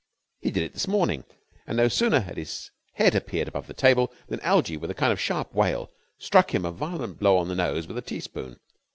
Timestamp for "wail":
5.53-5.91